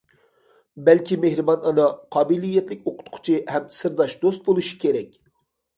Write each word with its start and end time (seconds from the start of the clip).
بەلكى 0.87 1.17
مېھرىبان 1.25 1.67
ئانا، 1.73 1.85
قابىلىيەتلىك 2.17 2.85
ئوقۇتقۇچى 2.93 3.37
ھەم 3.55 3.73
سىرداش 3.83 4.21
دوست 4.27 4.51
بولۇشى 4.51 4.83
كېرەك. 4.87 5.17